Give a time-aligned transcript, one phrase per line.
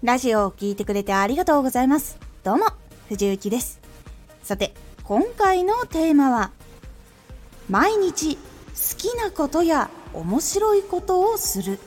[0.00, 2.18] ラジオを聴いてくれてありがとうございます。
[2.44, 2.66] どうも、
[3.08, 3.80] 藤幸です。
[4.44, 6.52] さて、今回のテーマは、
[7.68, 8.40] 毎日好
[8.96, 11.80] きなことや面白いことをする。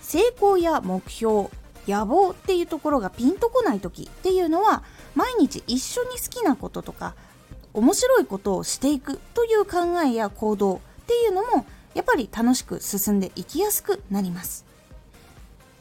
[0.00, 1.50] 成功や目標、
[1.86, 4.82] 野望っていうところがピンとこない時っていうのは、
[5.14, 7.14] 毎日一緒に好きなこととか、
[7.74, 14.64] 面白いことをしていくという考えや行動っていうのもやっぱり楽しく進んでいきやすくなります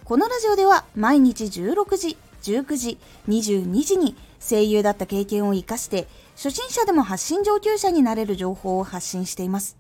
[0.06, 2.98] このラジオでは毎日16時、19時、
[3.30, 9.78] 22時に声優だった経験を活かして初心者でも発信上級者になれる情報を発信しています。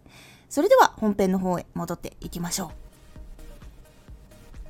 [0.49, 2.69] それでは本編の方へ戻っていきましょう。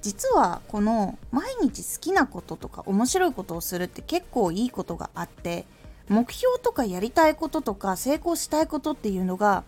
[0.02, 5.66] 実はこの毎日好きなこととか面白いことをするって結構いいことがあって
[6.10, 9.64] 目標とかやりたいこととか成功したいことっていうのが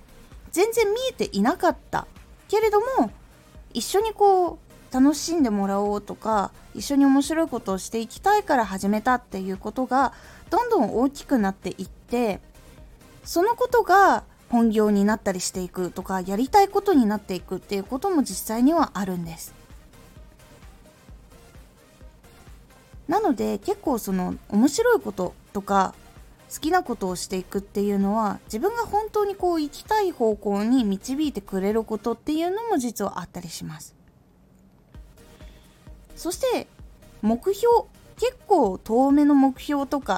[0.51, 2.07] 全然見えていなかった
[2.47, 3.11] けれども
[3.71, 4.64] 一緒にこう
[4.95, 10.13] 楽しんでもらおうとか一緒に面白いことをしていきたいから始めたっていうことが
[10.49, 12.39] どんどん大きくなっていって
[13.25, 19.53] そのことが本業になったりしていくとかやりたいことになっていくっていうことも実際にはあるんです。
[23.09, 25.93] なので結構その面白いこととか
[26.53, 33.94] 好きなことをしていくっていうのは自分が本当にこう行きたい方向に導いてくれることっていうのも実はあったりします。
[36.15, 36.67] そして
[37.21, 37.85] 目標
[38.17, 40.17] 結構遠目の目標とか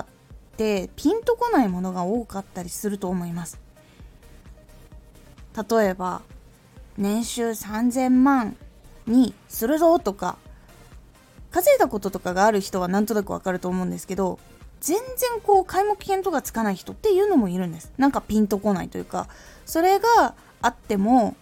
[0.53, 3.59] ってピンとこないものが多かったりすると思います。
[5.69, 6.21] 例えば
[6.97, 8.55] 年収3000万
[9.07, 10.37] にするぞとか
[11.49, 14.39] 稼いだこととかがある人はなんとなくわかると思うんですけど
[14.81, 17.91] 全然こう開目見とかつかない人っていうのもいるんです。
[17.97, 19.27] なんかピンとこないというか
[19.65, 21.35] それがあっても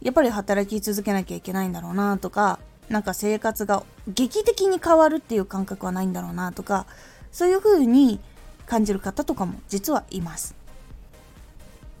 [0.00, 6.86] やっぱり働き続けなきゃいけないんだろうなとかなんか生活が劇的に変わるっていう感覚はないんだろうなとか
[7.32, 8.20] そういう風に
[8.66, 10.54] 感じる方とかも実はいます。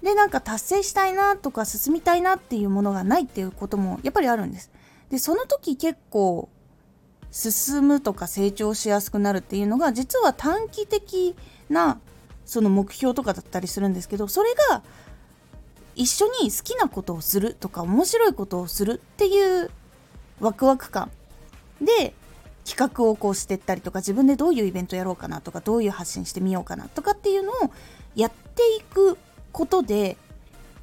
[0.02, 4.70] でなんか達成したいなとか進みたいなっていうものがないっていうこともやっぱりあるんです。
[5.10, 6.48] でその時結構
[7.30, 11.34] 進むとか成長しやすくなるっていうのが実は短期的
[11.68, 11.98] な
[12.44, 14.82] その目標とかだったりするんですけどそれが
[15.96, 19.70] 一緒に好きなことをするとか面白いことをするっていう
[20.40, 21.10] ワクワク感。
[21.80, 22.14] で
[22.64, 27.54] 企画をこうしてったりとか自分でどういうイベントやろうかなとかどういう発信してみようかなとかっていうのを
[28.16, 29.18] やっていく
[29.52, 30.16] ことで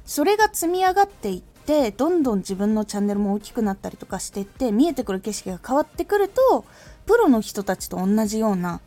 [0.06, 6.64] それが積み上がっていってどんどん自分のチャンネルも大きくなったりとかしていって見えてくる景色が変わってくると
[7.06, 8.80] プロの人たちと同じような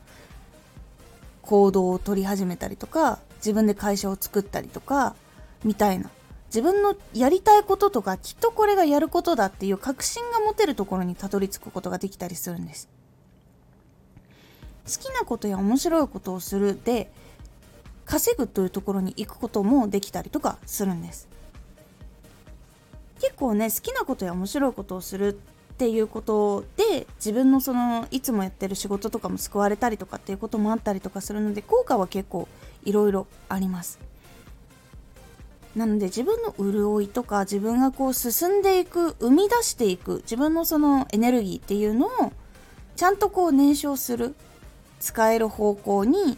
[1.41, 5.15] 行動を取り始めたりとか自分で会社を作ったりとか
[5.63, 6.09] みたいな。
[6.55, 12.87] 自分のやりたいこととかきっとこれがやることだっていう確信が持てるところにたどり着くことができたりするんです。
[14.85, 17.11] 好きなことや面白いことをするで
[18.05, 21.27] 稼ぐというところに行くこともできたりとかするんです。
[23.19, 25.35] 結構ね好きなことや面白いことをする
[25.73, 32.47] っていうことで自分のそのいつもやってる仕事とかも救われたりとかっていうこともあったりとかするので効果は結構
[32.85, 33.99] いろいろあります。
[35.75, 42.31] なので自分の潤いとか自分がこう進んでいく生み出していく自分のそのエネルギーっていうのを
[42.95, 44.35] ちゃんとこう燃焼する
[45.01, 46.37] 使える方向に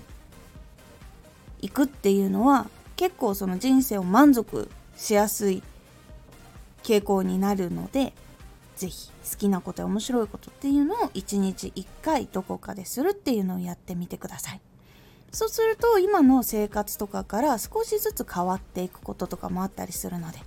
[1.61, 5.61] 行くっていうのは結構その人生を満足しやすい
[6.83, 8.13] 傾向になるので
[8.75, 14.61] 是非好きなことや面白いことっていうのを一日1回どこかでするっていうのをやってみてください。
[15.37, 20.39] そうすると今の生活とかから少しずつ変わっていくこととかもあったりするので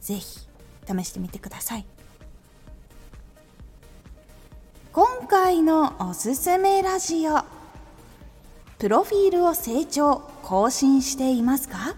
[0.00, 1.84] 是非試してみてください。
[4.94, 7.42] 今回のおすすめラジオ
[8.78, 11.94] プロフィールを成長更新していますか？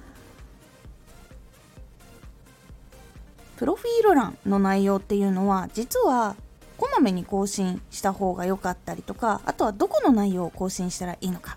[3.57, 6.35] プロフィール欄の内容っていうのは実は
[6.77, 11.57] こまめに更新した方が良かったりとかあとはどこの内容を更新したらいいのか。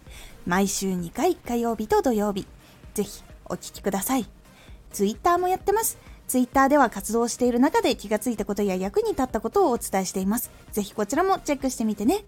[0.45, 2.47] 毎週2回火曜日と土曜日。
[2.93, 4.25] ぜひお聴きください。
[4.91, 5.97] Twitter もやってます。
[6.27, 10.51] Twitter では活動している中で気がついたことや役に立ったことをお伝えしています。
[10.71, 12.23] ぜひこちらもチェックしてみてね。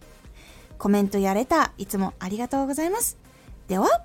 [0.77, 3.17] コメントやレター、いつもありがとうございます。
[3.67, 4.03] では、また